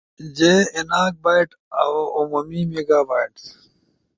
جے 0.37 0.53
ایناک 0.75 1.13
بائٹس، 1.23 1.57
عمومی 2.19 2.61
میگا 2.71 2.99
بائٹس 3.09 3.43